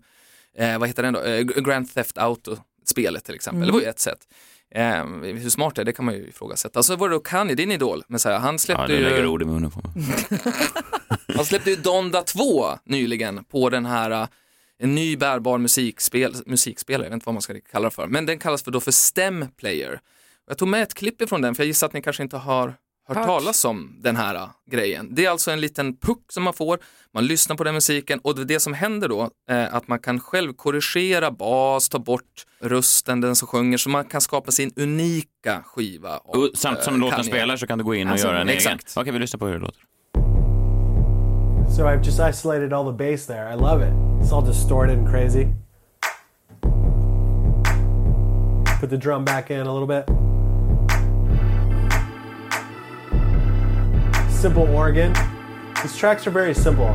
[0.57, 3.67] eh, vad heter den då, eh, Grand Theft Auto spelet till exempel, Mm.
[3.67, 4.19] det var ju ett sätt.
[4.75, 6.83] Eh, hur smart det är, det kan man ju ifrågasätta.
[6.83, 9.17] Så var det då Kanye, din idol, men så här, han Ja, släppte du lägger
[9.21, 9.27] ju...
[9.27, 10.15] ord i munnen på mig.
[11.35, 14.27] Han släppte ju Donda 2 nyligen på den här, uh,
[14.79, 18.25] en ny bärbar musikspel, musikspelare, jag vet inte vad man ska kalla det för, men
[18.25, 19.99] den kallas för då för STEM Player.
[20.47, 22.73] Jag tog med ett klipp ifrån den, för jag gissar att ni kanske inte har
[23.07, 23.25] hört Hört.
[23.25, 25.15] talas om den här uh, grejen.
[25.15, 26.79] Det är alltså en liten puck som man får,
[27.13, 30.19] man lyssnar på den musiken och det, det som händer då är att man kan
[30.19, 35.63] själv korrigera bas, ta bort rösten, den som sjunger, så man kan skapa sin unika
[35.65, 36.17] skiva.
[36.17, 38.47] Och Samtidigt som eh, låten spelar så kan du gå in och Alltså, göra en
[38.49, 38.57] egen.
[38.57, 38.93] exakt.
[38.97, 39.81] Okej, vi lyssnar på hur det låter.
[41.75, 43.53] So I've just isolated all the bass there.
[43.53, 43.93] I love it.
[44.23, 45.47] It's all distorted and crazy.
[48.81, 50.05] Put the drum back in a little bit.
[54.43, 55.13] Simple organ.
[55.81, 56.89] These tracks are very simple.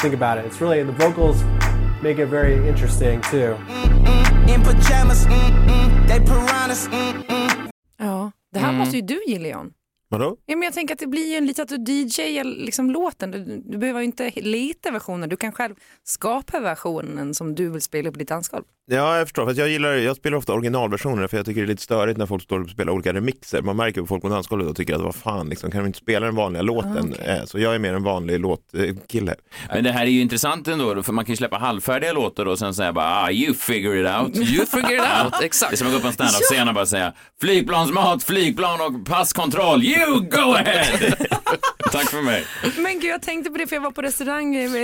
[0.00, 0.46] Think about it.
[0.52, 1.36] It's really the vocals
[2.02, 3.56] make it very interesting too.
[4.48, 5.24] In pajamas,
[6.08, 6.88] they piranhas.
[7.98, 8.78] Ja, det här Mm.
[8.78, 9.72] måste ju du gilla John.
[10.08, 10.36] Vadå?
[10.46, 13.30] Ja, men jag tänker att det blir ju en lite att du DJar liksom låten.
[13.30, 17.82] Du, du behöver ju inte leta versioner, du kan själv skapa versionen som du vill
[17.82, 18.64] spela på ditt dansgolv.
[18.86, 19.44] Ja, jag förstår.
[19.44, 22.18] För att jag, gillar, jag spelar ofta originalversioner för jag tycker det är lite störigt
[22.18, 23.62] när folk står och spelar olika remixer.
[23.62, 25.98] Man märker på folk på dansgolvet och tycker att vad fan, liksom, kan de inte
[25.98, 27.14] spela den vanliga låten?
[27.24, 29.34] Eh, Så jag är mer en vanlig låtkille.
[29.72, 32.58] Men det här är ju intressant ändå, för man kan ju släppa halvfärdiga låtar och
[32.58, 34.36] sen säga bara ah, you figure it out.
[34.50, 35.70] You figure it out, exakt.
[35.70, 39.06] Det är som att gå upp på en standup-scen och bara säga flygplansmat, flygplan och
[39.06, 41.14] passkontroll, you go ahead!
[41.92, 42.44] Tack för mig.
[42.76, 44.74] Men gud, jag tänkte på det för jag var på restaurang eh,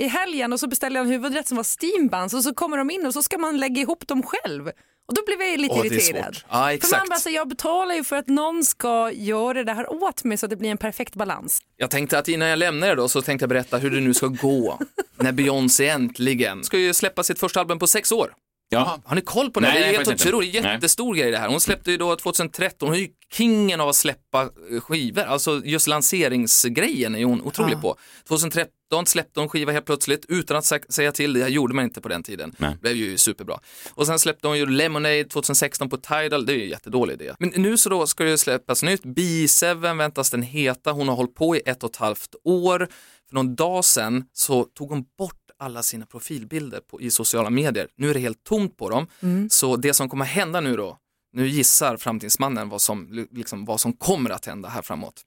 [0.00, 2.90] i helgen och så beställde jag en huvudrätt som var steambuns och så kommer de
[2.90, 4.68] in och så ska man lägga ihop dem själv.
[5.08, 6.38] Och då blev jag lite Åh, irriterad.
[6.50, 10.02] Ja, För man bara, så, jag betalar ju för att någon ska göra det här
[10.02, 11.62] åt mig så att det blir en perfekt balans.
[11.76, 14.14] Jag tänkte att innan jag lämnar er då så tänkte jag berätta hur det nu
[14.14, 14.78] ska gå
[15.16, 18.32] när Beyoncé äntligen ska ju släppa sitt första album på sex år.
[18.68, 18.98] Ja.
[19.04, 19.66] Har ni koll på det?
[19.68, 20.28] Nej, det är helt inte.
[20.28, 20.72] otroligt, Nej.
[20.72, 21.48] jättestor grej det här.
[21.48, 25.62] Hon släppte ju då 2013, hon är ju kingen av att släppa eh, skivor, alltså
[25.64, 27.80] just lanseringsgrejen är hon otrolig Ja.
[27.80, 27.96] på.
[28.28, 31.84] 2013 släppte hon skiva helt plötsligt utan att sä- säga till, det här gjorde man
[31.84, 32.54] inte på den tiden.
[32.58, 32.70] Nej.
[32.72, 33.58] Det blev ju superbra.
[33.94, 37.32] Och sen släppte hon ju Lemonade 2016 på Tidal, det är ju en jättedålig idé.
[37.38, 41.34] Men nu så då ska det släppas nytt, B7 väntas den heta, hon har hållit
[41.34, 42.88] på i ett och ett halvt år.
[43.28, 47.88] För någon dag sedan så tog hon bort alla sina profilbilder på, i sociala medier.
[47.96, 49.06] Nu är det helt tomt på dem.
[49.50, 50.98] Så det som kommer hända nu då,
[51.32, 55.22] nu gissar framtidsmannen vad som, liksom, vad som kommer att hända här framåt.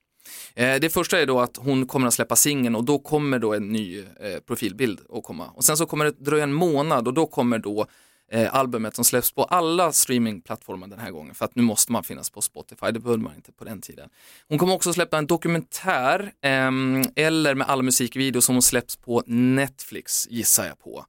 [0.53, 3.53] Eh, det första är då att hon kommer att släppa singeln och då kommer då
[3.53, 4.05] en ny eh,
[4.47, 5.45] profilbild att komma.
[5.53, 7.87] Och sen så kommer det dröja en månad och då kommer då
[8.31, 12.03] eh, albumet som släpps på alla streamingplattformar den här gången för att nu måste man
[12.03, 14.09] finnas på Spotify, det behövde man inte på den tiden.
[14.47, 19.23] Hon kommer också släppa en dokumentär ehm, eller med alla musikvideor som hon släpps på
[19.27, 21.05] Netflix gissar jag på.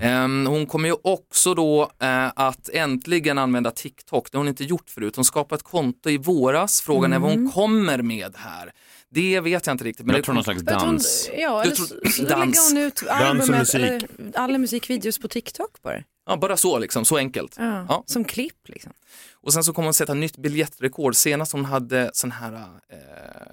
[0.00, 4.64] Ehm, hon kommer ju också då eh, att äntligen använda TikTok, det har hon inte
[4.64, 5.16] gjort förut.
[5.16, 8.72] Hon skapade ett konto i våras, frågan är vad hon kommer med här.
[9.12, 10.06] Det vet jag inte riktigt.
[10.06, 11.30] Men Jag det tror någon slags dans.
[11.38, 12.28] Ja, eller så, så dans.
[12.28, 13.74] lägger hon ut och albumet, musik.
[13.74, 16.02] eller alla musikvideos på TikTok bara.
[16.30, 17.54] Ja, bara så liksom, så enkelt.
[17.58, 18.04] Ja, Ja.
[18.06, 18.92] Som klipp liksom.
[19.32, 21.16] Och sen så kommer hon sätta nytt biljettrekord.
[21.16, 22.98] Senast hon hade sån här, eh,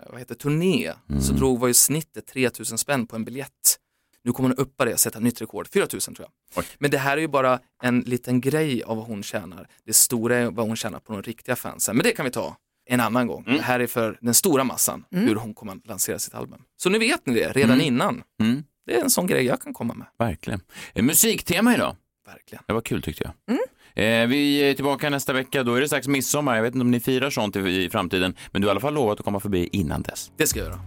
[0.09, 3.79] vad heter turné, så drog var ju snittet 3000 spänn på en biljett.
[4.23, 6.63] Nu kommer hon uppa det och sätta nytt rekord, 4000 tror jag.
[6.63, 6.69] Oj.
[6.79, 9.67] Men det här är ju bara en liten grej av vad hon tjänar.
[9.85, 11.95] Det stora är vad hon tjänar på de riktiga fansen.
[11.95, 12.57] Men det kan vi ta
[12.89, 13.43] en annan gång.
[13.45, 16.61] Det här är för den stora massan, hur hon kommer att lansera sitt album.
[16.77, 18.23] Så nu vet ni det redan innan.
[18.41, 20.07] Mm, Det är en sån grej jag kan komma med.
[20.19, 20.61] verkligen.
[20.93, 21.95] Eh, Musiktema idag.
[22.27, 22.63] Verkligen.
[22.67, 23.57] Det var kul tyckte jag.
[24.05, 26.55] Eh, vi är tillbaka nästa vecka, då är det strax midsommar.
[26.55, 28.79] Jag vet inte om ni firar sånt i, i framtiden, men du har i alla
[28.79, 30.31] fall lovat att komma förbi innan dess.
[30.37, 30.79] Det ska jag göra.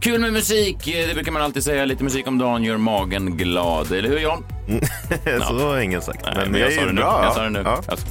[0.00, 1.84] Kul med musik, det brukar man alltid säga.
[1.84, 3.92] Lite musik om dagen gör magen glad.
[3.92, 4.44] Eller hur John?
[5.48, 6.20] Så har ingen sagt.
[6.24, 7.00] Nej, Men, men jag det är sa det nu.
[7.00, 7.24] bra.
[7.24, 7.62] Jag sa det nu.
[7.64, 7.82] Ja.
[7.88, 8.06] Alltså,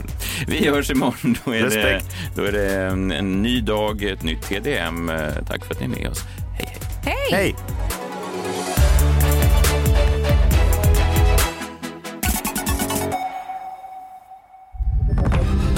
[0.47, 1.35] Vi hörs imorgon.
[1.45, 2.15] Då är, det, Respekt.
[2.35, 5.09] då är det en, en ny dag, ett nytt TDM.
[5.09, 6.23] Eh, Tack för att ni är med oss.
[6.57, 6.67] Hej,
[7.03, 7.15] hej.
[7.31, 7.31] Hej!
[7.31, 7.55] Hej!